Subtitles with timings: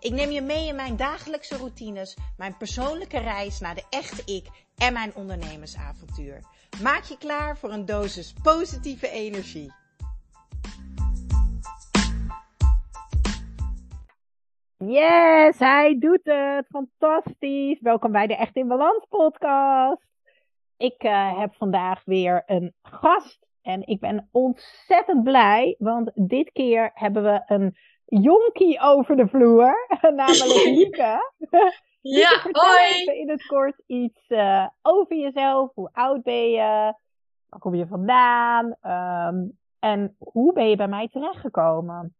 [0.00, 4.46] Ik neem je mee in mijn dagelijkse routines, mijn persoonlijke reis naar de echte ik
[4.76, 6.40] en mijn ondernemersavontuur.
[6.82, 9.72] Maak je klaar voor een dosis positieve energie.
[14.76, 16.66] Yes, hij doet het.
[16.66, 17.80] Fantastisch.
[17.80, 20.06] Welkom bij de Echt in Balans podcast.
[20.76, 26.90] Ik uh, heb vandaag weer een gast en ik ben ontzettend blij, want dit keer
[26.94, 31.32] hebben we een jonkie over de vloer, namelijk Lieke.
[32.00, 32.94] ja, hoi!
[32.94, 35.70] Even in het kort iets uh, over jezelf.
[35.74, 36.94] Hoe oud ben je?
[37.48, 38.76] Waar kom je vandaan?
[38.82, 42.16] Um, en hoe ben je bij mij terechtgekomen?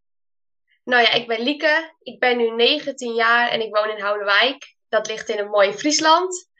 [0.85, 1.95] Nou ja, ik ben Lieke.
[2.03, 4.77] Ik ben nu 19 jaar en ik woon in Houdenwijk.
[4.89, 6.51] Dat ligt in een mooi Friesland.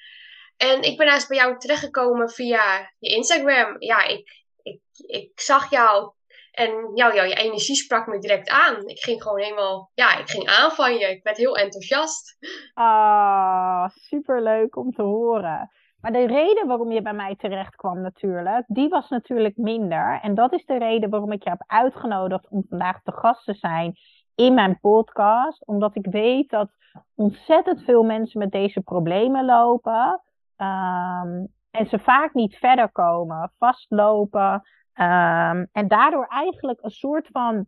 [0.57, 3.77] En ik ben eigenlijk bij jou terechtgekomen via je Instagram.
[3.79, 6.13] Ja, ik, ik, ik zag jou
[6.57, 8.87] en jou, jou, je energie sprak me direct aan.
[8.87, 11.07] Ik ging gewoon helemaal, ja, ik ging aan van je.
[11.07, 12.37] Ik werd heel enthousiast.
[12.75, 15.71] Ah, superleuk om te horen.
[16.01, 20.21] Maar de reden waarom je bij mij terecht kwam natuurlijk, die was natuurlijk minder.
[20.23, 23.55] En dat is de reden waarom ik je heb uitgenodigd om vandaag te gast te
[23.55, 23.95] zijn
[24.35, 25.67] in mijn podcast.
[25.67, 26.69] Omdat ik weet dat
[27.15, 30.21] ontzettend veel mensen met deze problemen lopen.
[30.57, 34.63] Um, en ze vaak niet verder komen, vastlopen.
[34.99, 37.67] Um, en daardoor eigenlijk een soort van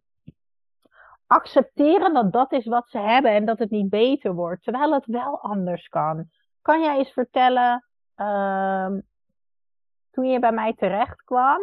[1.27, 5.07] accepteren dat dat is wat ze hebben en dat het niet beter wordt, terwijl het
[5.07, 6.31] wel anders kan.
[6.62, 7.84] Kan jij eens vertellen,
[8.17, 9.06] um,
[10.11, 11.61] toen je bij mij terecht kwam,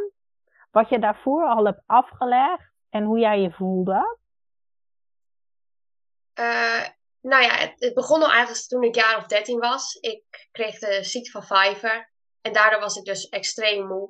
[0.72, 4.18] wat je daarvoor al hebt afgelegd en hoe jij je voelde?
[6.40, 6.86] Uh,
[7.22, 9.96] nou ja, het, begon al eigenlijk toen ik jaar of 13 was.
[9.96, 12.10] Ik kreeg de ziekte van Fiverr
[12.42, 14.10] en daardoor was ik dus extreem moe.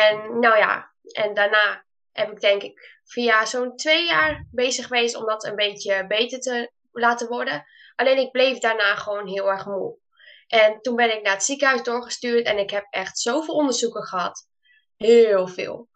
[0.00, 5.16] En nou ja, en daarna heb ik denk ik via zo'n twee jaar bezig geweest
[5.16, 7.64] om dat een beetje beter te laten worden.
[7.96, 9.98] Alleen ik bleef daarna gewoon heel erg moe.
[10.46, 14.48] En toen ben ik naar het ziekenhuis doorgestuurd en ik heb echt zoveel onderzoeken gehad.
[14.96, 15.88] Heel veel.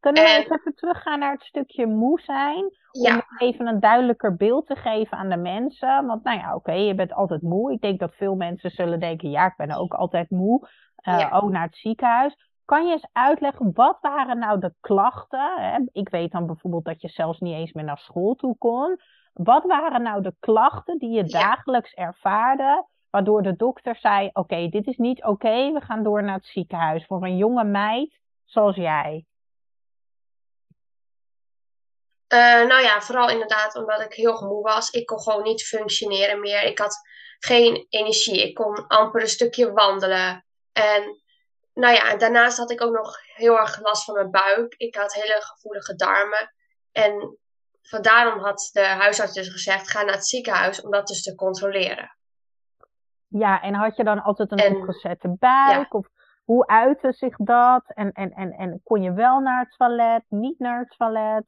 [0.00, 2.80] Kunnen we even teruggaan naar het stukje moe zijn?
[2.90, 3.26] Om ja.
[3.38, 6.06] even een duidelijker beeld te geven aan de mensen.
[6.06, 7.72] Want nou ja, oké, je bent altijd moe.
[7.72, 10.68] Ik denk dat veel mensen zullen denken, ja, ik ben ook altijd moe.
[11.08, 11.30] Uh, ja.
[11.30, 12.36] Ook naar het ziekenhuis.
[12.64, 15.88] Kan je eens uitleggen, wat waren nou de klachten?
[15.92, 19.00] Ik weet dan bijvoorbeeld dat je zelfs niet eens meer naar school toe kon.
[19.32, 24.86] Wat waren nou de klachten die je dagelijks ervaarde, waardoor de dokter zei: Oké, dit
[24.86, 29.24] is niet oké, we gaan door naar het ziekenhuis voor een jonge meid zoals jij?
[32.34, 34.90] Uh, nou ja, vooral inderdaad omdat ik heel moe was.
[34.90, 36.62] Ik kon gewoon niet functioneren meer.
[36.62, 36.96] Ik had
[37.38, 38.42] geen energie.
[38.42, 40.44] Ik kon amper een stukje wandelen.
[40.72, 41.21] En
[41.74, 44.74] nou ja, daarnaast had ik ook nog heel erg last van mijn buik.
[44.76, 46.52] Ik had hele gevoelige darmen.
[46.92, 47.38] En
[47.82, 51.34] van daarom had de huisarts dus gezegd: ga naar het ziekenhuis om dat dus te
[51.34, 52.16] controleren.
[53.28, 55.92] Ja, en had je dan altijd een en, opgezette buik?
[55.92, 55.98] Ja.
[55.98, 56.06] Of
[56.44, 57.82] hoe uitte zich dat?
[57.86, 61.44] En, en, en, en kon je wel naar het toilet, niet naar het toilet?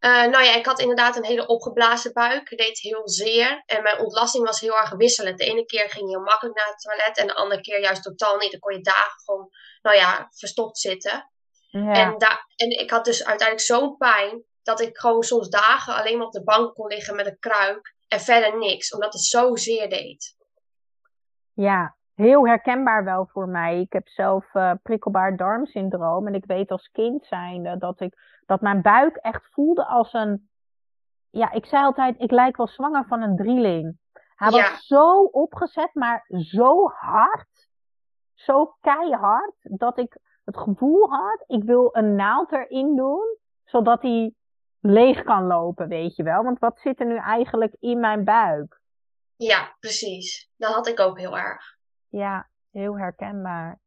[0.00, 2.50] Uh, nou ja, ik had inderdaad een hele opgeblazen buik.
[2.50, 3.62] Het deed heel zeer.
[3.66, 5.38] En mijn ontlasting was heel erg wisselend.
[5.38, 7.16] De ene keer ging je heel makkelijk naar het toilet.
[7.18, 8.50] En de andere keer juist totaal niet.
[8.50, 9.48] Dan kon je dagen gewoon,
[9.82, 11.30] nou ja, verstopt zitten.
[11.70, 11.92] Ja.
[11.92, 12.16] En,
[12.56, 14.44] en ik had dus uiteindelijk zo'n pijn.
[14.62, 17.94] Dat ik gewoon soms dagen alleen maar op de bank kon liggen met een kruik.
[18.08, 18.94] En verder niks.
[18.94, 20.36] Omdat het zo zeer deed.
[21.52, 23.80] Ja, heel herkenbaar wel voor mij.
[23.80, 26.26] Ik heb zelf uh, prikkelbaar darmsyndroom.
[26.26, 28.14] En ik weet als kind zijnde dat ik
[28.50, 30.50] dat mijn buik echt voelde als een.
[31.30, 33.98] Ja, ik zei altijd, ik lijk wel zwanger van een drieling.
[34.34, 34.70] Hij ja.
[34.70, 37.68] was zo opgezet, maar zo hard.
[38.34, 39.54] Zo keihard.
[39.60, 43.38] Dat ik het gevoel had, ik wil een naald erin doen.
[43.64, 44.34] Zodat hij
[44.80, 46.42] leeg kan lopen, weet je wel.
[46.42, 48.80] Want wat zit er nu eigenlijk in mijn buik?
[49.36, 50.50] Ja, precies.
[50.56, 51.76] Dat had ik ook heel erg.
[52.08, 53.78] Ja, heel herkenbaar.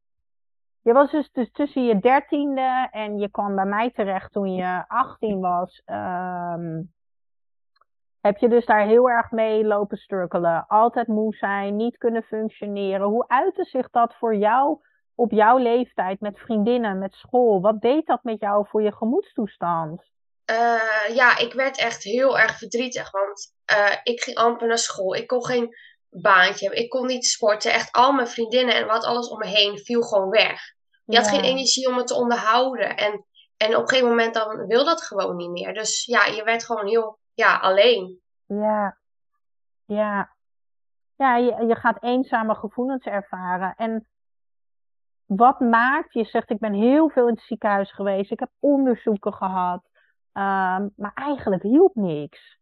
[0.84, 5.40] Je was dus, tussen je dertiende en je kwam bij mij terecht toen je 18
[5.40, 5.82] was.
[5.86, 6.94] Um,
[8.22, 10.66] heb je dus daar heel erg mee lopen strukkelen.
[10.68, 13.08] Altijd moe zijn, niet kunnen functioneren.
[13.08, 14.78] Hoe uitte zich dat voor jou
[15.16, 17.62] op jouw leeftijd met vriendinnen, met school?
[17.62, 20.04] Wat deed dat met jou voor je gemoedstoestand?
[20.52, 23.12] Uh, ja, ik werd echt heel erg verdrietig.
[23.12, 25.16] Want uh, ik ging amper naar school.
[25.16, 25.76] Ik kon geen
[26.10, 26.76] baantje.
[26.76, 27.72] Ik kon niet sporten.
[27.72, 30.73] Echt al mijn vriendinnen en wat alles om me heen viel gewoon weg.
[31.06, 32.98] Je had geen energie om het te onderhouden.
[32.98, 33.26] En,
[33.58, 35.74] en op een gegeven moment dan wil dat gewoon niet meer.
[35.74, 38.22] Dus ja, je werd gewoon heel ja, alleen.
[38.46, 38.98] Ja,
[39.86, 40.36] ja.
[41.16, 43.76] Ja, je, je gaat eenzame gevoelens ervaren.
[43.76, 44.08] En
[45.26, 49.34] wat maakt, je zegt ik ben heel veel in het ziekenhuis geweest, ik heb onderzoeken
[49.34, 49.84] gehad,
[50.32, 52.62] ehm, maar eigenlijk hielp niks.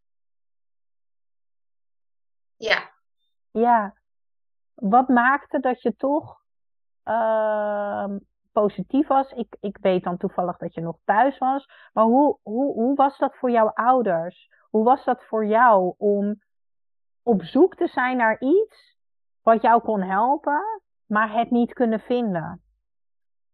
[2.55, 2.91] Ja,
[3.51, 3.95] Ja,
[4.73, 6.39] wat maakte dat je toch
[7.03, 8.17] ehm,
[8.51, 9.31] positief was?
[9.31, 13.17] Ik, ik weet dan toevallig dat je nog thuis was, maar hoe, hoe, hoe was
[13.17, 14.49] dat voor jouw ouders?
[14.69, 16.41] Hoe was dat voor jou om
[17.23, 18.95] op zoek te zijn naar iets
[19.41, 22.63] wat jou kon helpen, maar het niet kunnen vinden?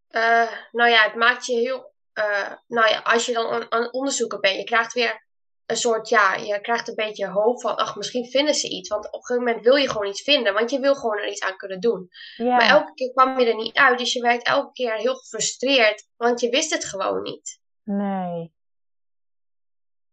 [0.07, 1.93] Eh, nou ja, het maakt je heel.
[2.13, 5.26] eh, nou ja, als je dan aan, het onderzoeken bent, je krijgt weer
[5.67, 6.09] een soort.
[6.09, 7.75] Ja, je krijgt een beetje hoop van.
[7.75, 8.89] Ach, misschien vinden ze iets.
[8.89, 11.27] Want op een gegeven moment wil je gewoon iets vinden, want je wil gewoon er
[11.27, 12.07] iets aan kunnen doen.
[12.35, 15.15] Ja, Maar elke keer kwam je er niet uit, dus je werd elke keer heel
[15.15, 17.59] gefrustreerd, want je wist het gewoon niet.
[17.83, 18.55] nee.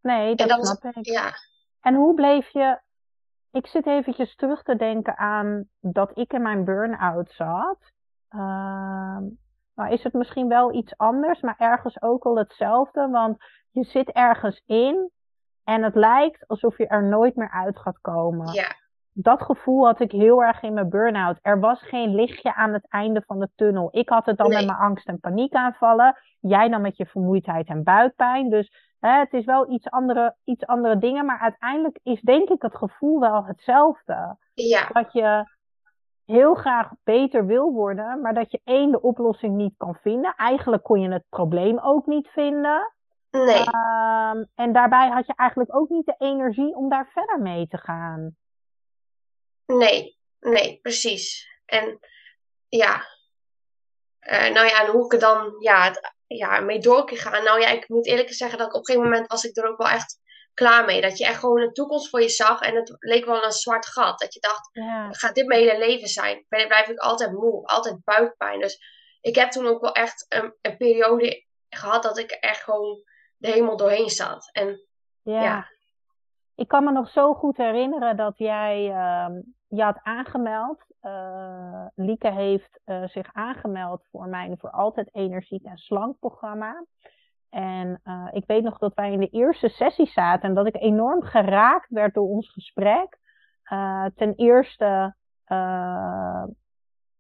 [0.01, 1.07] Nee, dat snap ik.
[1.07, 1.33] Ja,
[1.81, 2.81] En hoe bleef je.
[3.53, 7.79] Ik zit eventjes terug te denken aan dat ik in mijn burn-out zat.
[8.29, 9.23] Ehm,
[9.75, 13.09] nou is het misschien wel iets anders, maar ergens ook al hetzelfde.
[13.09, 13.37] Want
[13.71, 15.11] je zit ergens in
[15.65, 18.53] en het lijkt alsof je er nooit meer uit gaat komen.
[18.53, 18.67] ja,
[19.13, 21.39] Dat gevoel had ik heel erg in mijn burn-out.
[21.43, 23.89] Er was geen lichtje aan het einde van de tunnel.
[23.91, 24.57] Ik had het dan Nee.
[24.57, 26.17] met mijn angst en paniekaanvallen.
[26.41, 28.51] Jij dan met je vermoeidheid en buikpijn.
[28.51, 31.25] Dus hè, het is wel iets andere, iets andere dingen.
[31.27, 34.37] Maar uiteindelijk is denk ik het gevoel wel hetzelfde.
[34.55, 35.53] ja, Dat je
[36.25, 38.21] heel graag beter wil worden.
[38.21, 40.35] Maar dat je één, de oplossing niet kan vinden.
[40.37, 42.93] Eigenlijk kon je het probleem ook niet vinden.
[43.35, 47.67] Nee, Ehm, en daarbij had je eigenlijk ook niet de energie om daar verder mee
[47.67, 48.37] te gaan.
[49.67, 51.49] nee, nee, precies.
[51.67, 51.99] En
[52.69, 53.13] ja,
[54.25, 57.45] Eh, nou ja, en hoe ik er dan ja, het, ja, mee door kan gaan.
[57.45, 59.69] Nou ja, ik moet eerlijk zeggen dat ik op een gegeven moment was ik er
[59.69, 60.19] ook wel echt
[60.55, 61.01] klaar mee.
[61.01, 63.87] Dat je echt gewoon een toekomst voor je zag en het leek wel een zwart
[63.87, 64.19] gat.
[64.19, 65.13] Dat je dacht, Ja.
[65.13, 66.45] gaat dit mijn hele leven zijn?
[66.49, 68.61] Ben, blijf ik altijd moe, altijd buikpijn.
[68.61, 68.79] Dus
[69.21, 73.03] ik heb toen ook wel echt een, een periode gehad dat ik echt gewoon
[73.45, 74.51] de hemel doorheen zat.
[74.53, 74.81] En
[75.23, 75.43] Ja.
[75.43, 75.67] Ja.
[76.55, 80.85] Ik kan me nog zo goed herinneren dat jij ehm, je had aangemeld.
[81.01, 86.85] Eh, Lieke heeft eh, zich aangemeld voor mijn Voor Altijd Energiek en Slank programma.
[87.51, 90.77] En eh, ik weet nog dat wij in de eerste sessie zaten en dat ik
[90.77, 93.23] enorm geraakt werd door ons gesprek.
[94.15, 95.15] Ten eerste,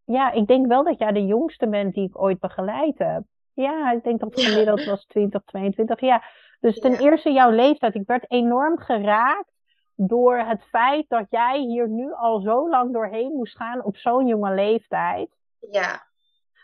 [0.04, 3.22] ja, ik denk wel dat jij de jongste bent die ik ooit begeleid heb.
[3.54, 6.00] Ja, ik denk dat het gemiddeld was 20, 22.
[6.00, 6.22] Ja,
[6.60, 6.98] dus ten Ja.
[6.98, 7.94] eerste jouw leeftijd.
[7.94, 9.52] Ik werd enorm geraakt
[9.96, 14.26] door het feit dat jij hier nu al zo lang doorheen moest gaan op zo'n
[14.26, 15.30] jonge leeftijd.
[15.70, 16.02] ja,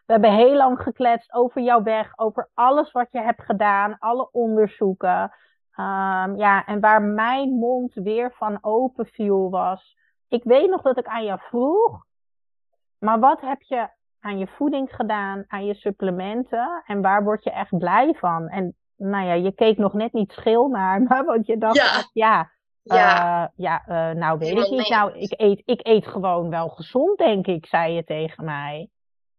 [0.07, 4.29] We hebben heel lang gekletst over jouw weg, over alles wat je hebt gedaan, alle
[4.33, 5.33] onderzoeken.
[5.75, 9.97] Ehm, ja, en waar mijn mond weer van open viel was.
[10.29, 12.05] Ik weet nog dat ik aan jou vroeg,
[12.99, 13.89] maar wat heb je
[14.21, 18.49] aan je voeding gedaan, aan je supplementen en waar word je echt blij van?
[18.49, 22.09] En nou ja, je keek nog net niet schil naar me, want je dacht, Ja.
[22.13, 22.51] ja,
[22.83, 24.71] ja, eh, ja eh, nou weet ik niet.
[24.71, 28.91] mee Nou, ik eet, ik eet gewoon wel gezond, denk ik, zei je tegen mij.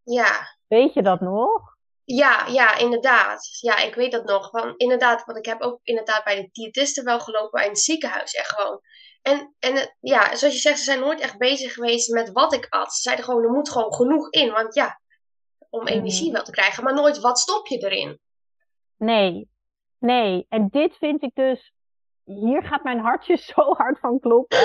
[0.04, 0.60] ja.
[0.68, 1.72] Weet je dat nog?
[2.04, 3.58] Ja, ja, inderdaad.
[3.60, 4.52] Ja, ik weet dat nog.
[4.52, 8.34] Want inderdaad, want ik heb ook inderdaad bij de diëtisten wel gelopen bij het ziekenhuis.
[8.34, 8.80] Echt gewoon.
[9.22, 12.54] En, en het- ja, zoals je zegt, ze zijn nooit echt bezig geweest met wat
[12.54, 12.94] ik at.
[12.94, 14.52] Ze zeiden gewoon, er moet gewoon genoeg in.
[14.52, 15.00] Want ja,
[15.70, 16.84] om energie wel te krijgen.
[16.84, 18.20] Maar nooit, wat stop je erin?
[18.98, 19.50] Nee,
[20.00, 20.46] nee.
[20.50, 21.74] En dit vind ik dus.
[22.24, 24.58] Hier gaat mijn hartje zo hard van kloppen.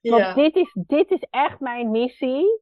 [0.00, 2.60] Want dit is, dit is echt mijn missie.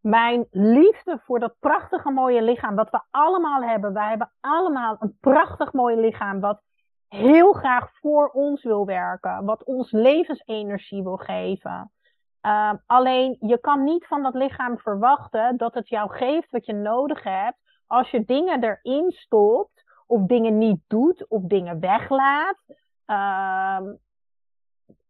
[0.00, 3.92] Mijn liefde voor dat prachtige mooie lichaam wat we allemaal hebben.
[3.92, 6.62] Wij hebben allemaal een prachtig mooi lichaam wat
[7.10, 9.44] heel graag voor ons wil werken.
[9.44, 11.92] Wat ons levensenergie wil geven.
[12.40, 16.72] Ehm, alleen je kan niet van dat lichaam verwachten dat het jou geeft wat je
[16.72, 17.56] nodig hebt.
[17.86, 22.58] Als je dingen erin stopt, of dingen niet doet, of dingen weglaat.
[23.06, 23.94] Ehm,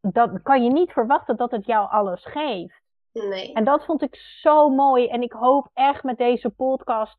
[0.00, 2.80] dan kan je niet verwachten dat het jou alles geeft.
[3.12, 3.52] Nee.
[3.52, 5.08] En dat vond ik zo mooi.
[5.08, 7.16] En ik hoop echt met deze podcast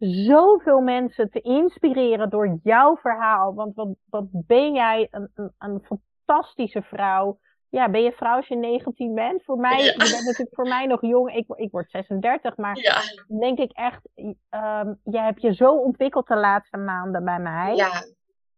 [0.00, 3.54] zoveel mensen te inspireren door jouw verhaal.
[3.54, 5.82] Want wat, wat ben jij een, een, een
[6.26, 7.38] fantastische vrouw.
[7.68, 9.44] Ja, ben je vrouw als je 19 bent?
[9.44, 9.84] Voor mij, Ja.
[9.92, 11.34] je bent natuurlijk voor mij nog jong.
[11.34, 13.00] Ik, ik word 36, maar Ja,
[13.40, 14.08] denk ik echt,
[14.48, 17.74] ehm jij hebt je zo ontwikkeld de laatste maanden bij mij.
[17.74, 18.04] ja,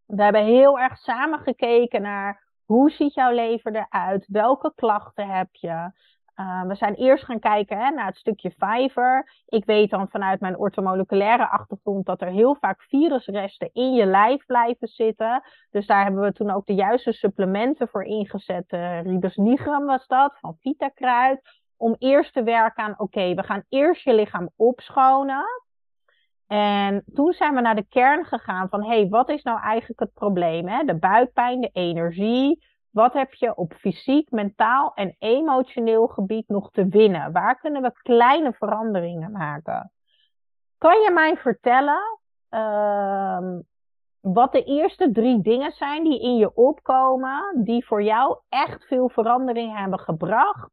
[0.06, 4.26] We hebben heel erg samen gekeken naar hoe ziet jouw leven eruit?
[4.28, 5.90] Welke klachten heb je?
[6.42, 9.32] Uh, we zijn eerst gaan kijken hè, naar het stukje Fiverr.
[9.46, 14.46] Ik weet dan vanuit mijn ortomoleculaire achtergrond dat er heel vaak virusresten in je lijf
[14.46, 15.42] blijven zitten.
[15.70, 18.72] Dus daar hebben we toen ook de juiste supplementen voor ingezet.
[18.72, 21.40] Uh, Ribus nigrum was dat, van Vitakruid.
[21.76, 25.44] Om eerst te werken aan, oké, we gaan eerst je lichaam opschonen.
[26.46, 30.00] En toen zijn we naar de kern gegaan van, hé, hey, wat is nou eigenlijk
[30.00, 30.68] het probleem?
[30.68, 30.84] Hè?
[30.84, 36.86] De buikpijn, de energie, wat heb je op fysiek, mentaal en emotioneel gebied nog te
[36.86, 37.32] winnen?
[37.32, 39.92] Waar kunnen we kleine veranderingen maken?
[40.78, 42.18] Kan je mij vertellen
[42.50, 43.58] uh,
[44.20, 49.08] wat de eerste drie dingen zijn die in je opkomen, die voor jou echt veel
[49.08, 50.70] verandering hebben gebracht?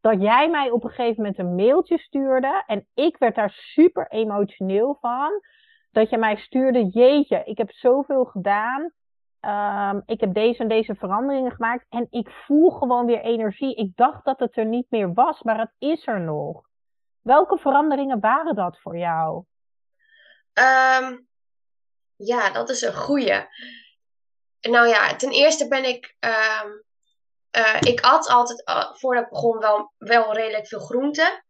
[0.00, 4.06] Dat jij mij op een gegeven moment een mailtje stuurde en ik werd daar super
[4.10, 5.30] emotioneel van.
[5.92, 8.92] Dat je mij stuurde, jeetje, ik heb zoveel gedaan
[9.46, 13.74] Um, ik heb deze en deze veranderingen gemaakt en ik voel gewoon weer energie.
[13.74, 16.62] Ik dacht dat het er niet meer was, maar het is er nog.
[17.20, 19.44] Welke veranderingen waren dat voor jou?
[20.54, 21.28] Um,
[22.16, 23.46] ja, dat is een goeie.
[24.60, 26.16] Nou ja, ten eerste ben ik.
[26.20, 26.82] Um,
[27.56, 31.44] uh, ik at altijd, uh, voordat ik begon, wel, wel redelijk veel groenten.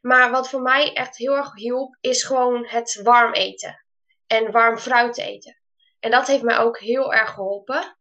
[0.00, 3.84] Maar wat voor mij echt heel erg hielp, is gewoon het warm eten.
[4.26, 5.61] En warm fruit eten.
[6.02, 7.96] En dat heeft mij ook heel erg geholpen.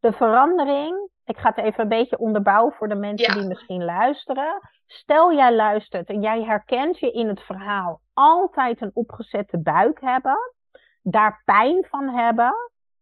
[0.00, 4.60] De verandering, ik ga het even een beetje onderbouwen voor de mensen die misschien luisteren.
[4.86, 10.38] Stel jij luistert en jij herkent je in het verhaal altijd een opgezette buik hebben,
[11.02, 12.54] daar pijn van hebben,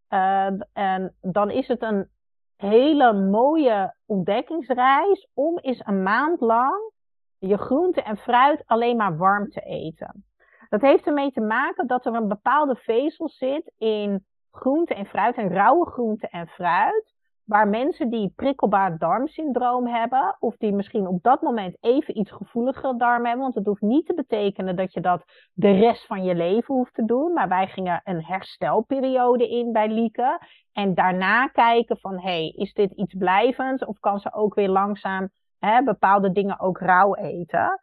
[0.09, 2.11] uh, en dan is het een
[2.57, 6.93] hele mooie ontdekkingsreis om eens een maand lang
[7.39, 10.25] je groente en fruit alleen maar warm te eten.
[10.71, 15.37] Dat heeft ermee te maken dat er een bepaalde vezel zit in groente en fruit
[15.37, 17.19] en rauwe groente en fruit.
[17.45, 22.99] Waar mensen die prikkelbaar darmsyndroom hebben, of die misschien op dat moment even iets gevoeliger
[22.99, 26.35] darm hebben, want het hoeft niet te betekenen dat je dat de rest van je
[26.35, 27.33] leven hoeft te doen.
[27.33, 30.41] Maar wij gingen een herstelperiode in bij Lieke.
[30.73, 33.85] En daarna kijken van, hé, hey, is dit iets blijvends?
[33.85, 37.79] Of kan ze ook weer langzaam hè, bepaalde dingen ook rauw eten?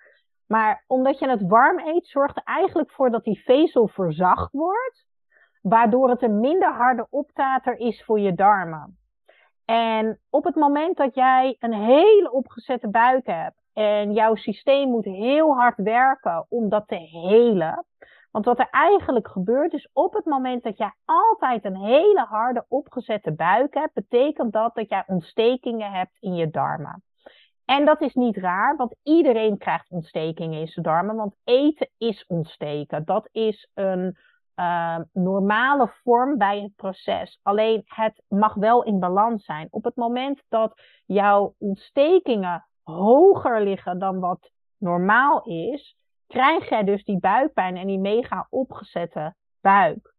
[0.48, 5.06] Maar omdat je het warm eet, zorgt er eigenlijk voor dat die vezel verzacht wordt.
[5.62, 8.98] Waardoor het een minder harde optater is voor je darmen.
[9.66, 15.06] En op het moment dat jij een hele opgezette buik hebt en jouw systeem moet
[15.06, 17.86] heel hard werken om dat te helen.
[18.32, 22.66] Want wat er eigenlijk gebeurt is op het moment dat jij altijd een hele harde
[22.68, 27.04] opgezette buik hebt, betekent dat dat jij ontstekingen hebt in je darmen.
[27.67, 32.25] En dat is niet raar, want iedereen krijgt ontstekingen in zijn darmen, want eten is
[32.27, 33.05] ontsteken.
[33.05, 34.17] Dat is een
[34.55, 37.39] uh, normale vorm bij het proces.
[37.43, 39.67] Alleen het mag wel in balans zijn.
[39.69, 45.97] Op het moment dat jouw ontstekingen hoger liggen dan wat normaal is,
[46.27, 50.13] krijg jij dus die buikpijn en die mega opgezette buik.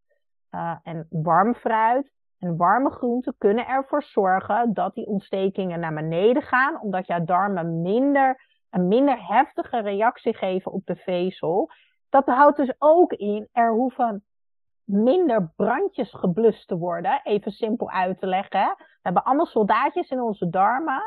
[0.51, 6.43] Uh, en warm fruit en warme groenten kunnen ervoor zorgen dat die ontstekingen naar beneden
[6.43, 11.71] gaan, omdat jouw darmen minder, een minder heftige reactie geven op de vezel.
[12.09, 14.25] Dat houdt dus ook in, er hoeven
[14.85, 17.21] minder brandjes geblust te worden.
[17.25, 18.75] Even simpel uit te leggen.
[18.79, 21.03] We hebben allemaal soldaatjes in onze darmen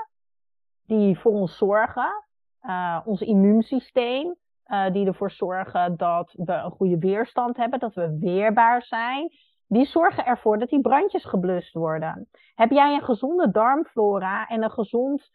[0.85, 2.23] die voor ons zorgen.
[2.61, 4.35] Uh, ons immuunsysteem,
[4.65, 9.29] uh, die ervoor zorgen dat we een goede weerstand hebben, dat we weerbaar zijn
[9.71, 12.29] die zorgen ervoor dat die brandjes geblust worden.
[12.55, 15.29] Heb jij een gezonde darmflora en een gezond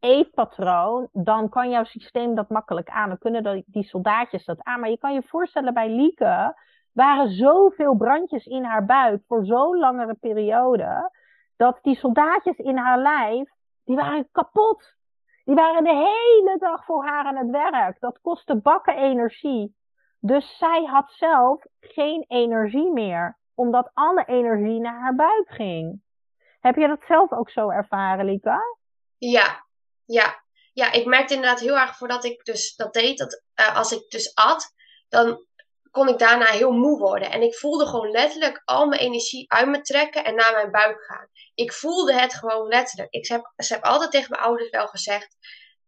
[0.00, 3.08] eetpatroon, dan kan jouw systeem dat makkelijk aan.
[3.08, 4.80] Dan kunnen die soldaatjes dat aan.
[4.80, 6.60] Maar je kan je voorstellen bij Lieke
[6.92, 11.10] waren zoveel brandjes in haar buik voor zo'n langere periode,
[11.56, 13.50] dat die soldaatjes in haar lijf,
[13.84, 14.96] die waren kapot.
[15.44, 18.00] Die waren de hele dag voor haar aan het werk.
[18.00, 19.76] Dat kostte bakken energie.
[20.20, 26.02] Dus zij had zelf geen energie meer omdat alle energie naar haar buik ging.
[26.60, 28.60] Heb je dat zelf ook zo ervaren, Lika?
[29.18, 29.66] Ja,
[30.04, 30.42] ja.
[30.72, 34.10] Ja, ik merkte inderdaad heel erg voordat ik dus dat deed, dat uh, als ik
[34.10, 34.72] dus at,
[35.08, 35.46] dan
[35.90, 37.30] kon ik daarna heel moe worden.
[37.30, 41.04] En ik voelde gewoon letterlijk al mijn energie uit me trekken en naar mijn buik
[41.04, 41.28] gaan.
[41.54, 43.12] Ik voelde het gewoon letterlijk.
[43.12, 45.36] Ik heb, ze heb altijd tegen mijn ouders wel gezegd,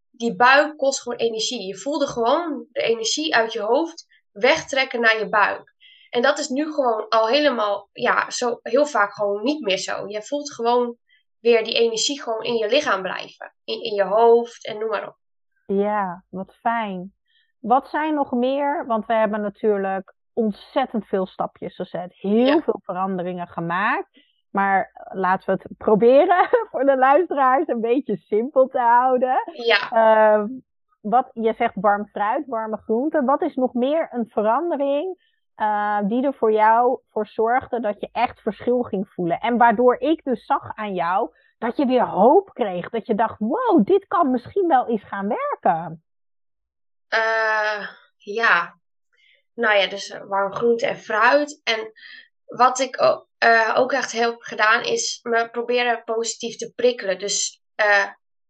[0.09, 1.67] die buik kost gewoon energie.
[1.67, 5.70] Je voelde gewoon de energie uit je hoofd wegtrekken naar je buik.
[6.11, 10.07] En dat is nu gewoon al helemaal, ja, zo heel vaak gewoon niet meer zo.
[10.07, 10.97] Je voelt gewoon
[11.39, 13.53] weer die energie gewoon in je lichaam blijven.
[13.63, 15.17] In, in je hoofd en noem maar op.
[15.65, 17.13] Ja, wat fijn.
[17.59, 18.85] Wat zijn nog meer?
[18.87, 22.13] Want we hebben natuurlijk ontzettend veel stapjes gezet.
[22.15, 24.09] Heel veel veranderingen gemaakt.
[24.49, 29.41] Maar laten we het proberen voor de luisteraars een beetje simpel te houden.
[29.53, 29.91] Ja.
[30.39, 30.45] Uh,
[31.01, 33.25] wat, je zegt warm fruit, warme groenten.
[33.25, 35.30] Wat is nog meer een verandering
[35.61, 39.39] uh, die er voor jou voor zorgde dat je echt verschil ging voelen?
[39.39, 42.89] En waardoor ik dus zag aan jou dat je weer hoop kreeg.
[42.89, 46.03] Dat je dacht, wow, dit kan misschien wel eens gaan werken.
[47.13, 47.87] Uh,
[48.17, 48.79] ja,
[49.53, 51.61] nou ja, dus warm groente en fruit.
[51.63, 51.91] En
[52.45, 57.19] wat ik ook, uh, ook echt heel heb gedaan, is me proberen positief te prikkelen.
[57.19, 57.61] Dus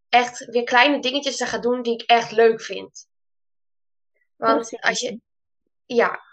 [0.10, 3.08] echt weer kleine dingetjes te gaan doen die ik echt leuk vind.
[4.36, 5.20] Want als je.
[5.86, 6.30] Ja.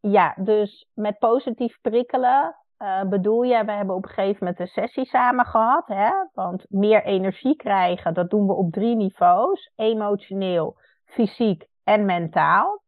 [0.00, 4.66] Ja, dus met positief prikkelen uh, bedoel je, we hebben op een gegeven moment een
[4.66, 5.86] sessie samen gehad.
[5.86, 6.10] Hè?
[6.32, 12.82] Want meer energie krijgen, dat doen we op drie niveaus: emotioneel, fysiek en mentaal.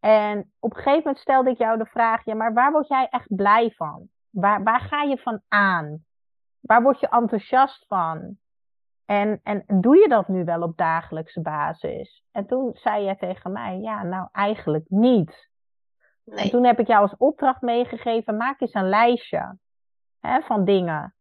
[0.00, 3.06] En op een gegeven moment stelde ik jou de vraag: ja, maar waar word jij
[3.10, 4.08] echt blij van?
[4.30, 6.04] Waar, waar ga je van aan?
[6.60, 8.38] Waar word je enthousiast van?
[9.06, 12.24] En, en doe je dat nu wel op dagelijkse basis?
[12.32, 15.49] En toen zei je tegen mij: ja, nou eigenlijk niet.
[16.30, 16.44] Nee.
[16.44, 19.58] En toen heb ik jou als opdracht meegegeven: maak eens een lijstje
[20.20, 21.14] hè, van dingen.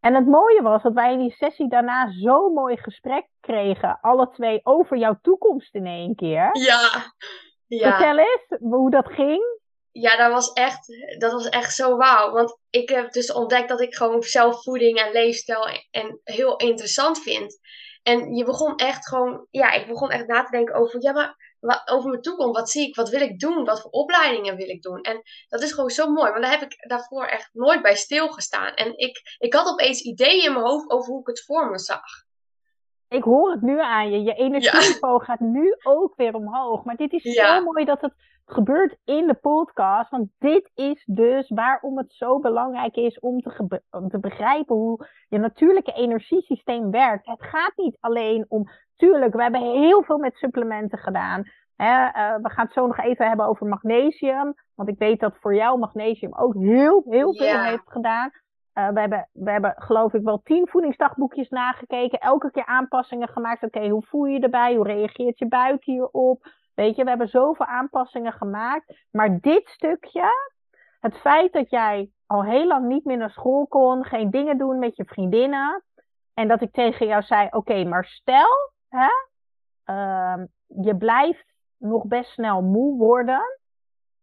[0.00, 4.30] En het mooie was dat wij in die sessie daarna zo'n mooi gesprek kregen, alle
[4.30, 6.48] twee, over jouw toekomst in één keer.
[6.52, 6.90] Ja,
[7.66, 7.96] ja.
[7.96, 9.62] Vertel eens hoe dat ging.
[9.92, 10.86] Ja, dat was echt,
[11.18, 12.32] dat was echt zo wauw.
[12.32, 17.58] Want ik heb dus ontdekt dat ik gewoon zelfvoeding en leefstijl en heel interessant vind.
[18.02, 21.43] En je begon echt gewoon, ja, ik begon echt na te denken over, ja, maar
[21.84, 24.82] over mijn toekomst, wat zie ik, wat wil ik doen, wat voor opleidingen wil ik
[24.82, 25.00] doen.
[25.00, 28.74] En dat is gewoon zo mooi, want daar heb ik daarvoor echt nooit bij stilgestaan.
[28.74, 31.78] En ik, ik had opeens ideeën in mijn hoofd over hoe ik het voor me
[31.78, 32.02] zag
[33.14, 34.22] ik hoor het nu aan je.
[34.22, 36.84] Je energieniveau gaat nu ook weer omhoog.
[36.84, 40.10] Maar dit is zo mooi dat het gebeurt in de podcast.
[40.10, 45.08] Want dit is dus waarom het zo belangrijk is om te, om te begrijpen hoe
[45.28, 47.26] je natuurlijke energiesysteem werkt.
[47.26, 48.68] Het gaat niet alleen om.
[48.96, 51.42] Tuurlijk, we hebben heel veel met supplementen gedaan.
[51.76, 54.54] Hè, uh, we gaan het zo nog even hebben over magnesium.
[54.74, 58.30] Want ik weet dat voor jou magnesium ook heel, heel veel heeft gedaan.
[58.74, 62.18] Uh, we, hebben, we hebben geloof ik wel tien voedingsdagboekjes nagekeken.
[62.18, 63.62] Elke keer aanpassingen gemaakt.
[63.62, 64.74] Oké, hoe voel je je erbij?
[64.74, 66.46] Hoe reageert je buik hierop?
[66.74, 69.06] Weet je, we hebben zoveel aanpassingen gemaakt.
[69.10, 70.24] Maar dit stukje,
[71.00, 74.78] het feit dat jij al heel lang niet meer naar school kon, geen dingen doen
[74.78, 75.84] met je vriendinnen.
[76.34, 79.08] En dat ik tegen jou zei: Oké, maar stel, hè,
[79.94, 83.58] uh, je blijft nog best snel moe worden.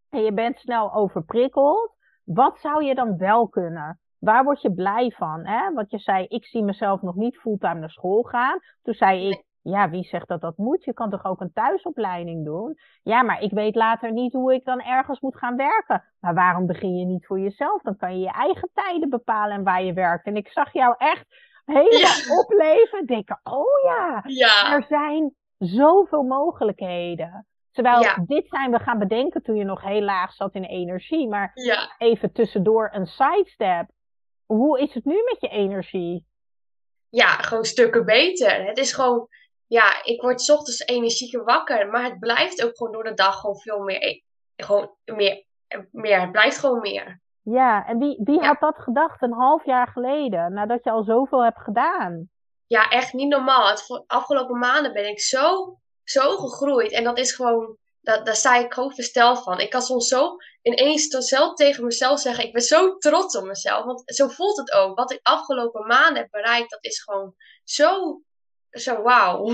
[0.10, 1.95] En je bent snel overprikkeld.
[2.23, 3.99] Wat zou je dan wel kunnen?
[4.19, 5.45] Waar word je blij van?
[5.45, 5.73] Hè?
[5.73, 8.60] Want je zei, ik zie mezelf nog niet fulltime naar school gaan.
[8.81, 10.84] Toen zei ik, ja, wie zegt dat dat moet?
[10.84, 12.77] Je kan toch ook een thuisopleiding doen?
[13.03, 16.03] Ja, maar ik weet later niet hoe ik dan ergens moet gaan werken.
[16.19, 17.81] Maar waarom begin je niet voor jezelf?
[17.81, 20.25] Dan kan je je eigen tijden bepalen en waar je werkt.
[20.25, 21.25] En ik zag jou echt
[21.73, 23.05] helemaal opleven.
[23.05, 27.45] Denken, oh ja, ja, er zijn zoveel mogelijkheden.
[27.71, 31.27] Terwijl dit zijn we gaan bedenken toen je nog heel laag zat in energie.
[31.27, 31.51] Maar
[31.97, 33.89] even tussendoor een sidestep.
[34.45, 36.25] Hoe is het nu met je energie?
[37.10, 38.65] Ja, gewoon stukken beter.
[38.65, 39.27] Het is gewoon,
[39.67, 43.60] ja, ik word ochtends energieker wakker, maar het blijft ook gewoon door de dag gewoon
[43.60, 44.21] veel meer, e-,
[44.55, 45.43] gewoon meer,
[45.91, 46.21] meer.
[46.21, 47.21] Het blijft gewoon meer.
[47.43, 51.43] Ja, en wie, wie had dat gedacht een half jaar geleden, nadat je al zoveel
[51.43, 52.30] hebt gedaan?
[52.67, 53.69] Ja, echt niet normaal.
[53.69, 56.91] Het afgelopen maanden ben ik zo, zo gegroeid.
[56.91, 59.60] En dat is gewoon, dat, daar sta ik gewoon versteld van.
[59.60, 63.86] Ik kan soms zo ineens zelf tegen mezelf zeggen: Ik ben zo trots op mezelf.
[63.86, 64.97] Want zo voelt het ook.
[64.97, 68.21] Wat ik afgelopen maanden heb bereikt, dat is gewoon zo,
[68.69, 69.51] zo wauw.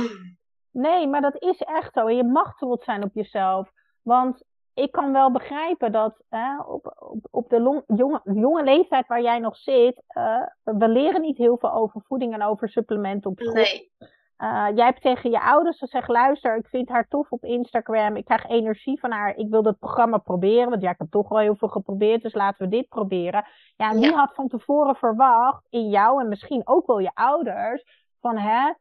[0.72, 2.08] Nee, maar dat is echt zo.
[2.08, 3.72] En je mag trots zijn op jezelf.
[4.02, 4.44] Want
[4.78, 9.22] ik kan wel begrijpen dat hè, op, op, op de long, jonge, jonge leeftijd waar
[9.22, 13.40] jij nog zit, uh, we leren niet heel veel over voeding en over supplementen op
[13.40, 13.54] school.
[13.54, 13.92] Nee.
[14.38, 18.16] Uh, jij hebt tegen je ouders gezegd: luister, ik vind haar tof op Instagram.
[18.16, 19.36] Ik krijg energie van haar.
[19.36, 20.70] Ik wil dat programma proberen.
[20.70, 22.22] Want ja, ik heb toch wel heel veel geprobeerd.
[22.22, 23.46] Dus laten we dit proberen.
[23.76, 27.84] Ja, en had van tevoren verwacht in jou en misschien ook wel je ouders:
[28.20, 28.74] van hè,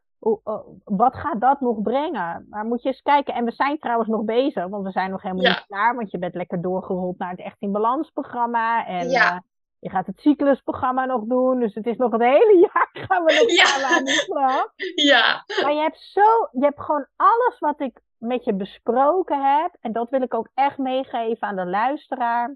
[0.83, 2.45] wat gaat dat nog brengen?
[2.49, 3.33] Maar moet je eens kijken.
[3.33, 5.95] En we zijn trouwens nog bezig, want we zijn nog helemaal niet klaar.
[5.95, 8.85] Want je bent lekker doorgerold naar het Echt in Balans programma.
[8.85, 9.33] En ja.
[9.33, 9.39] uh,
[9.79, 11.59] je gaat het cyclusprogramma nog doen.
[11.59, 13.95] Dus het is nog het hele jaar gaan we nog ja.
[13.95, 14.73] aan de slag.
[14.95, 15.43] Ja.
[15.63, 19.75] Maar je hebt zo, je hebt gewoon alles wat ik met je besproken heb.
[19.81, 22.55] En dat wil ik ook echt meegeven aan de luisteraar.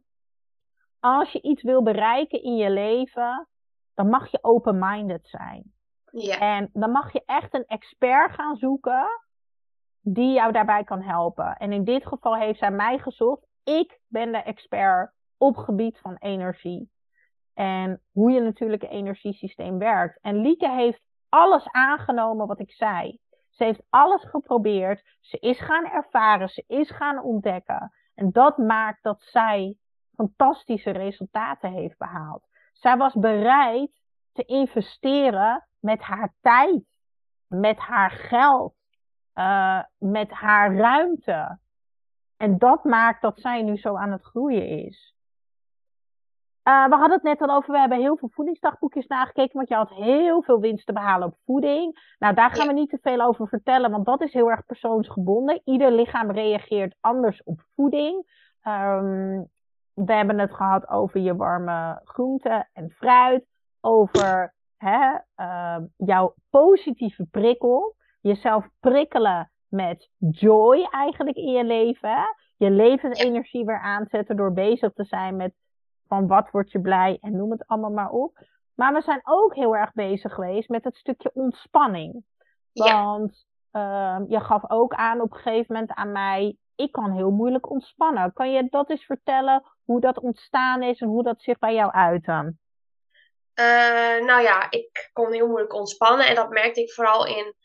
[0.99, 3.47] Als je iets wil bereiken in je leven,
[3.93, 5.73] dan mag je open-minded zijn.
[6.11, 6.39] Ja.
[6.39, 9.07] En dan mag je echt een expert gaan zoeken
[10.01, 11.55] die jou daarbij kan helpen.
[11.55, 13.47] En in dit geval heeft zij mij gezocht.
[13.63, 16.91] Ik ben de expert op gebied van energie.
[17.53, 20.19] En hoe je natuurlijke energiesysteem werkt.
[20.21, 23.19] En Lieke heeft alles aangenomen wat ik zei.
[23.49, 25.17] Ze heeft alles geprobeerd.
[25.19, 26.49] Ze is gaan ervaren.
[26.49, 27.93] Ze is gaan ontdekken.
[28.15, 29.75] En dat maakt dat zij
[30.15, 32.47] fantastische resultaten heeft behaald.
[32.73, 34.01] Zij was bereid
[34.33, 36.83] te investeren met haar tijd,
[37.47, 38.73] met haar geld,
[39.35, 41.59] uh, met haar ruimte.
[42.37, 45.15] En dat maakt dat zij nu zo aan het groeien is.
[46.63, 49.75] Uh, we hadden het net al over, we hebben heel veel voedingsdagboekjes nagekeken, want je
[49.75, 52.15] had heel veel winst te behalen op voeding.
[52.19, 55.61] Nou, daar gaan we niet te veel over vertellen, want dat is heel erg persoonsgebonden.
[55.65, 58.15] Ieder lichaam reageert anders op voeding.
[58.63, 59.49] Um,
[59.93, 63.45] we hebben het gehad over je warme groenten en fruit,
[63.79, 72.09] over hè, uh, jouw positieve prikkel, jezelf prikkelen met joy eigenlijk in je leven.
[72.09, 72.23] Hè?
[72.57, 75.53] Je levensenergie weer aanzetten door bezig te zijn met
[76.07, 78.39] van wat word je blij en noem het allemaal maar op.
[78.75, 82.23] Maar we zijn ook heel erg bezig geweest met het stukje ontspanning.
[82.73, 84.19] Want ja.
[84.19, 87.69] uh, je gaf ook aan op een gegeven moment aan mij, ik kan heel moeilijk
[87.69, 88.33] ontspannen.
[88.33, 91.91] Kan je dat eens vertellen hoe dat ontstaan is en hoe dat zich bij jou
[91.91, 92.57] uit dan?
[93.61, 97.55] Uh, nou ja, ik kon heel moeilijk ontspannen en dat merkte ik vooral in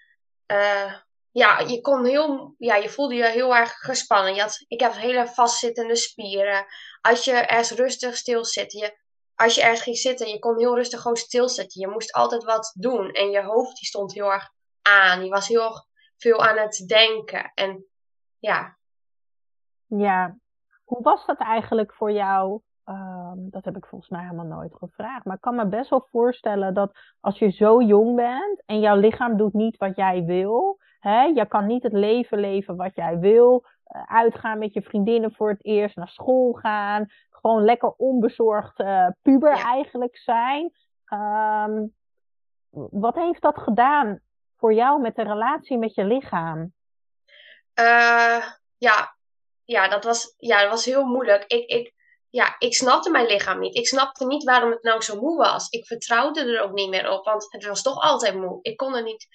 [0.46, 0.92] uh,
[1.36, 4.34] ja, je kon heel, ja, je voelde je heel erg gespannen.
[4.34, 6.66] Je had, ik heb hele vastzittende spieren.
[7.00, 8.98] Als je ergens rustig stil zit, je,
[9.34, 11.80] als je ergens ging zitten, je kon heel rustig gewoon stilzitten.
[11.80, 14.50] Je moest altijd wat doen en je hoofd die stond heel erg
[14.82, 15.24] aan.
[15.24, 17.86] Je was heel veel aan het denken en
[18.38, 18.78] ja.
[19.86, 20.36] Ja,
[20.84, 22.60] hoe was dat eigenlijk voor jou?
[22.88, 25.24] Um, dat heb ik volgens mij helemaal nooit gevraagd.
[25.24, 28.96] Maar ik kan me best wel voorstellen dat als je zo jong bent en jouw
[28.96, 31.22] lichaam doet niet wat jij wil, Hè?
[31.22, 33.64] Je kan niet het leven leven wat jij wil.
[33.94, 37.06] Uh, uitgaan met je vriendinnen voor het eerst, naar school gaan.
[37.30, 40.72] Gewoon lekker onbezorgd uh, puber eigenlijk zijn.
[41.12, 41.94] Um,
[42.90, 44.20] wat heeft dat gedaan
[44.56, 46.72] voor jou met de relatie met je lichaam?
[47.80, 48.44] Uh,
[48.76, 49.16] ja,
[49.64, 51.44] ja, dat was, ja, dat was heel moeilijk.
[51.44, 51.94] Ik, ik,
[52.30, 53.76] ja, ik snapte mijn lichaam niet.
[53.76, 55.68] Ik snapte niet waarom het nou zo moe was.
[55.68, 58.58] Ik vertrouwde er ook niet meer op, want het was toch altijd moe.
[58.62, 59.28] Ik kon er niet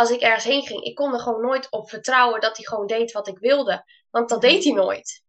[0.00, 2.86] als ik ergens heen ging, ik kon er gewoon nooit op vertrouwen dat hij gewoon
[2.86, 3.84] deed wat ik wilde.
[4.10, 5.22] Want dat deed hij nooit.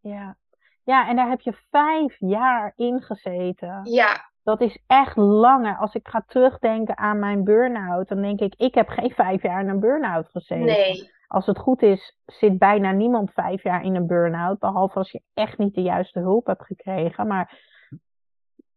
[0.00, 0.36] Ja.
[0.84, 3.80] Ja, en daar heb je vijf jaar in gezeten.
[3.90, 4.30] Ja.
[4.42, 5.76] Dat is echt langer.
[5.76, 9.60] Als ik ga terugdenken aan mijn burn-out, dan denk ik, ik heb geen vijf jaar
[9.60, 10.64] in een burn-out gezeten.
[10.64, 11.10] Nee.
[11.32, 14.58] Als het goed is, zit bijna niemand vijf jaar in een burn-out.
[14.58, 17.26] Behalve als je echt niet de juiste hulp hebt gekregen.
[17.26, 17.58] Maar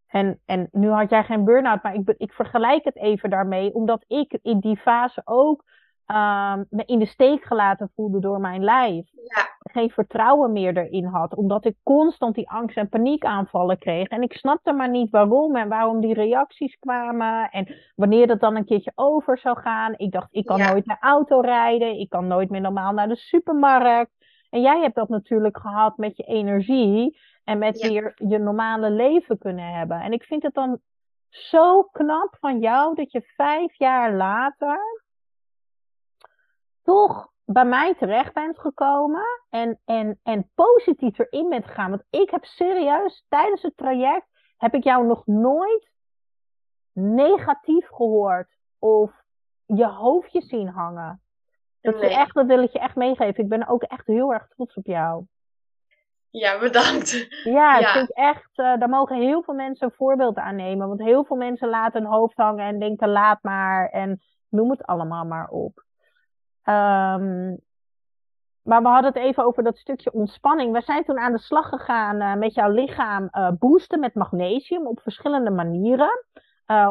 [0.07, 4.05] en, en nu had jij geen burn-out, maar ik, ik vergelijk het even daarmee, omdat
[4.07, 5.63] ik in die fase ook
[6.07, 9.09] um, me in de steek gelaten voelde door mijn lijf.
[9.13, 9.51] Ja.
[9.59, 14.07] Geen vertrouwen meer erin had, omdat ik constant die angst- en paniekaanvallen kreeg.
[14.07, 18.55] En ik snapte maar niet waarom en waarom die reacties kwamen en wanneer dat dan
[18.55, 19.93] een keertje over zou gaan.
[19.97, 20.71] Ik dacht, ik kan ja.
[20.71, 24.11] nooit naar auto rijden, ik kan nooit meer normaal naar de supermarkt.
[24.49, 27.17] En jij hebt dat natuurlijk gehad met je energie.
[27.43, 27.89] En met ja.
[27.89, 30.01] weer je normale leven kunnen hebben.
[30.01, 30.79] En ik vind het dan
[31.29, 35.02] zo knap van jou dat je vijf jaar later
[36.83, 41.89] toch bij mij terecht bent gekomen en, en, en positief erin bent gegaan.
[41.89, 45.91] Want ik heb serieus tijdens het traject heb ik jou nog nooit
[46.93, 49.11] negatief gehoord of
[49.65, 51.21] je hoofdje zien hangen.
[51.81, 52.09] Dat, nee.
[52.09, 53.43] echt, dat wil ik je echt meegeven.
[53.43, 55.25] Ik ben ook echt heel erg trots op jou.
[56.29, 57.27] Ja, bedankt.
[57.43, 60.87] Ja, ik vind echt, uh, daar mogen heel veel mensen een voorbeeld aan nemen.
[60.87, 64.85] Want heel veel mensen laten hun hoofd hangen en denken laat maar en noem het
[64.85, 65.82] allemaal maar op.
[66.65, 67.57] Um,
[68.61, 70.73] maar we hadden het even over dat stukje ontspanning.
[70.73, 74.87] We zijn toen aan de slag gegaan uh, met jouw lichaam uh, boosten met magnesium
[74.87, 76.25] op verschillende manieren.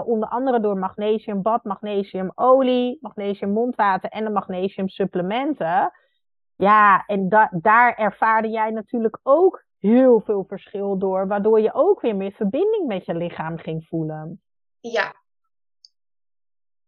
[0.04, 5.92] onder andere door magnesiumbad, magnesiumolie, magnesium mondwater en de magnesium supplementen.
[6.56, 12.00] Ja, en da daar ervaarde jij natuurlijk ook heel veel verschil door, waardoor je ook
[12.00, 14.40] weer meer verbinding met je lichaam ging voelen.
[14.80, 15.21] Ja.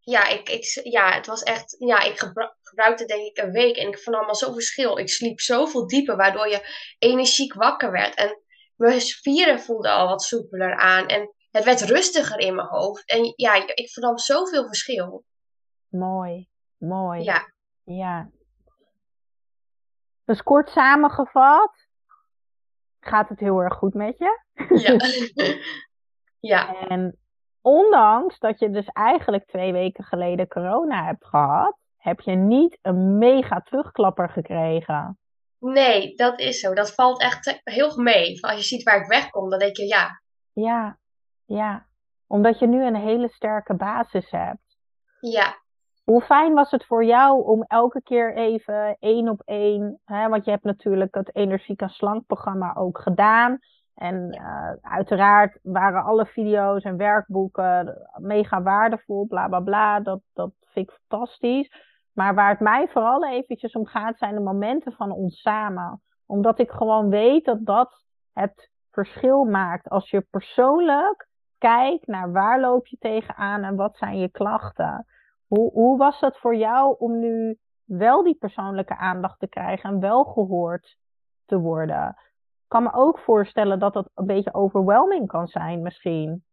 [0.05, 1.77] Ja, ik, ik, ja het was echt.
[1.79, 4.99] Ja, ik gebru gebruikte denk ik een week en ik vond allemaal zo verschil.
[4.99, 8.15] Ik sliep zoveel dieper, waardoor je energiek wakker werd.
[8.15, 8.43] En
[8.77, 11.07] mijn spieren voelden al wat soepeler aan.
[11.07, 13.11] En het werd rustiger in mijn hoofd.
[13.11, 15.25] En ja, ik vernam zoveel verschil.
[15.89, 17.23] Mooi, mooi.
[17.23, 17.53] Ja.
[17.85, 18.31] Ja,
[20.25, 21.87] dus kort samengevat,
[23.01, 24.41] gaat het heel erg goed met je.
[24.69, 24.97] Ja.
[26.55, 26.89] ja.
[26.89, 27.19] En
[27.65, 33.19] ondanks dat je dus eigenlijk twee weken geleden corona hebt gehad, heb je niet een
[33.19, 35.19] mega terugklapper gekregen.
[35.59, 36.75] Nee, dat is zo.
[36.75, 38.45] Dat valt echt heel mee.
[38.45, 40.21] Als je ziet waar ik wegkom, dan denk je ja.
[40.53, 40.99] Ja,
[41.47, 41.87] Ja,
[42.27, 44.77] omdat je nu een hele sterke basis hebt.
[45.21, 45.63] Ja.
[46.05, 50.45] Hoe fijn was het voor jou om elke keer even één op één, hè, want
[50.45, 53.59] je hebt natuurlijk het Energiek en Slank programma ook gedaan.
[53.95, 60.01] En uh, uiteraard waren alle video's en werkboeken mega waardevol, bla bla bla.
[60.01, 61.93] Dat, dat vind ik fantastisch.
[62.13, 66.03] Maar waar het mij vooral eventjes om gaat, zijn de momenten van ons samen.
[66.27, 69.89] Omdat ik gewoon weet dat dat het verschil maakt.
[69.89, 71.29] Als je persoonlijk
[71.59, 75.07] kijkt naar waar loop je tegenaan en wat zijn je klachten.
[75.47, 80.01] Hoe, hoe was dat voor jou om nu wel die persoonlijke aandacht te krijgen en
[80.01, 80.97] wel gehoord
[81.47, 82.17] te worden?
[82.69, 86.45] Kan me ook voorstellen dat dat een beetje overwhelming kan zijn misschien.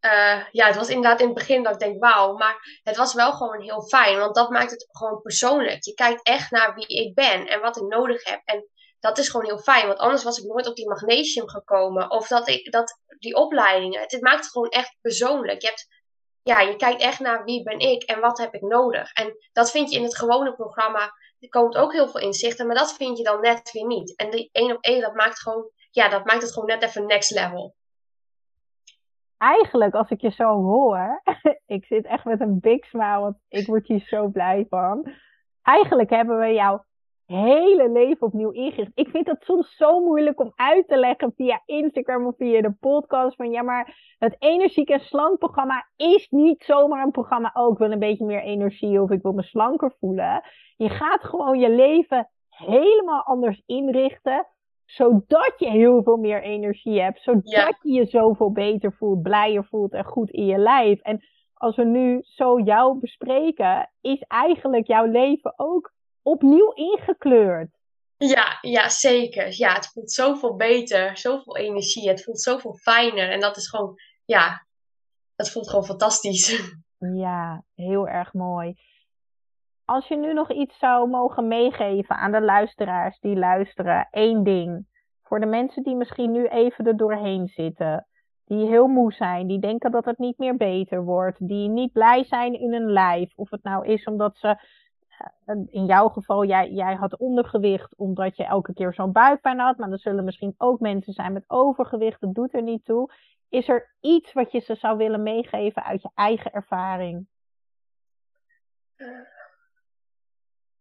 [0.00, 2.36] Uh, ja, het was inderdaad in het begin dat ik denk, wauw.
[2.36, 5.84] Maar het was wel gewoon heel fijn, want dat maakt het gewoon persoonlijk.
[5.84, 8.40] Je kijkt echt naar wie ik ben en wat ik nodig heb.
[8.44, 8.68] En
[9.00, 12.10] dat is gewoon heel fijn, want anders was ik nooit op die magnesium gekomen.
[12.10, 14.00] Of dat ik, dat, die opleidingen.
[14.00, 15.62] Het, het maakt het gewoon echt persoonlijk.
[15.62, 15.86] Je hebt
[16.42, 19.12] ja, je kijkt echt naar wie ben ik en wat heb ik nodig.
[19.12, 21.12] En dat vind je in het gewone programma.
[21.40, 24.16] Er komt ook heel veel inzichten, maar dat vind je dan net weer niet.
[24.16, 27.06] En die één op één, dat maakt gewoon, ja, dat maakt het gewoon net even
[27.06, 27.74] next level.
[29.38, 31.22] Eigenlijk, als ik je zo hoor,
[31.66, 35.12] ik zit echt met een big smile, want ik word hier zo blij van.
[35.62, 36.80] Eigenlijk hebben we jou
[37.26, 38.92] hele leven opnieuw ingericht.
[38.94, 42.76] Ik vind het soms zo moeilijk om uit te leggen via Instagram of via de
[42.80, 43.36] podcast.
[43.36, 47.50] Van ja, maar het energiek en slank programma is niet zomaar een programma.
[47.54, 50.42] Oh, ik wil een beetje meer energie of ik wil me slanker voelen.
[50.76, 54.46] Je gaat gewoon je leven helemaal anders inrichten.
[54.84, 57.22] Zodat je heel veel meer energie hebt.
[57.22, 61.00] Zodat je je zoveel beter voelt, blijer voelt en goed in je lijf.
[61.00, 61.20] En
[61.54, 65.94] als we nu zo jou bespreken, is eigenlijk jouw leven ook
[66.26, 67.68] opnieuw ingekleurd.
[68.16, 69.54] Ja, ja, zeker.
[69.58, 72.08] Ja, het voelt zoveel beter, zoveel energie.
[72.08, 73.30] Het voelt zoveel fijner.
[73.30, 74.66] En dat is gewoon, ja,
[75.36, 76.48] het voelt gewoon fantastisch.
[76.98, 78.74] Ja, heel erg mooi.
[79.84, 84.86] Als je nu nog iets zou mogen meegeven aan de luisteraars die luisteren, één ding.
[85.22, 88.06] Voor de mensen die misschien nu even er doorheen zitten,
[88.44, 92.24] die heel moe zijn, die denken dat het niet meer beter wordt, die niet blij
[92.24, 93.32] zijn in hun lijf.
[93.34, 94.56] Of het nou is omdat ze
[95.70, 99.76] in jouw geval, jij, jij had ondergewicht omdat je elke keer zo'n buikpijn had.
[99.76, 102.20] Maar er zullen misschien ook mensen zijn met overgewicht.
[102.20, 103.12] Dat doet er niet toe.
[103.48, 107.28] Is er iets wat je ze zou willen meegeven uit je eigen ervaring?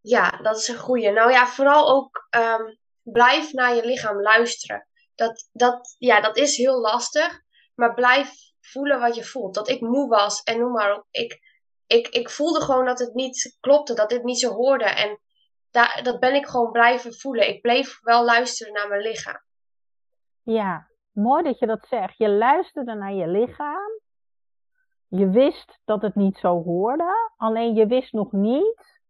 [0.01, 1.11] Ja, dat is een goeie.
[1.11, 4.87] Nou ja, vooral ook um, blijf naar je lichaam luisteren.
[5.15, 7.41] Dat, dat, ja, dat is heel lastig.
[7.75, 9.53] Maar blijf voelen wat je voelt.
[9.53, 11.07] Dat ik moe was en noem maar op.
[11.11, 11.39] Ik,
[11.87, 14.85] ik, ik voelde gewoon dat het niet klopte, dat dit niet zo hoorde.
[14.85, 15.19] En
[15.71, 17.47] daar, dat ben ik gewoon blijven voelen.
[17.47, 19.41] Ik bleef wel luisteren naar mijn lichaam.
[20.43, 22.17] Ja, mooi dat je dat zegt.
[22.17, 23.99] Je luisterde naar je lichaam.
[25.07, 27.31] Je wist dat het niet zo hoorde.
[27.37, 29.01] Alleen je wist nog niet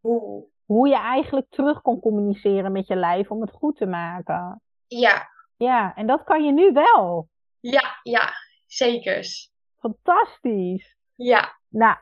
[0.00, 4.62] hoe, hoe je eigenlijk terug kon communiceren met je lijf om het goed te maken.
[4.86, 5.28] Ja.
[5.56, 7.28] Ja, en dat kan je nu wel.
[7.60, 8.32] Ja, ja,
[8.66, 9.26] zeker.
[9.78, 10.96] Fantastisch.
[11.14, 11.60] Ja.
[11.72, 11.96] Nou,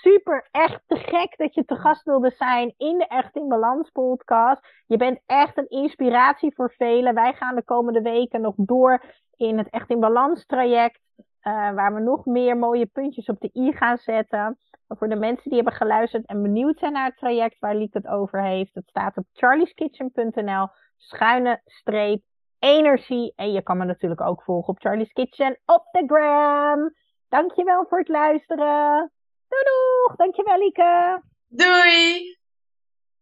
[0.00, 3.90] super, echt te gek dat je te gast wilde zijn in de Echt in Balans
[3.90, 4.66] podcast.
[4.86, 7.14] Je bent echt een inspiratie voor velen.
[7.14, 9.04] Wij gaan de komende weken nog door
[9.36, 11.00] in het Echt in Balans traject.
[11.16, 14.58] Uh, waar we nog meer mooie puntjes op de i gaan zetten.
[14.86, 17.94] Maar voor de mensen die hebben geluisterd en benieuwd zijn naar het traject waar Liek
[17.94, 18.74] het over heeft.
[18.74, 22.22] Het staat op charlieskitchen.nl schuine streep
[22.58, 23.32] energie.
[23.36, 26.92] En je kan me natuurlijk ook volgen op Charlie's Kitchen op de gram.
[27.34, 29.10] Dankjewel voor het luisteren.
[29.48, 30.16] Doei doeg.
[30.16, 31.22] Dankjewel Lieke.
[31.48, 32.38] Doei.